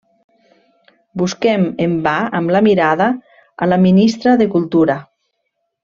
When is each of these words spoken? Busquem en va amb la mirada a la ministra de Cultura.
Busquem 1.23 1.67
en 1.85 1.93
va 2.09 2.15
amb 2.41 2.55
la 2.57 2.63
mirada 2.71 3.11
a 3.67 3.69
la 3.73 3.81
ministra 3.87 4.35
de 4.43 4.53
Cultura. 4.57 4.99